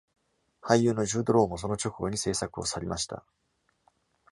[0.63, 3.23] 俳優のジュード・ロウも、その直後に制作を去りました。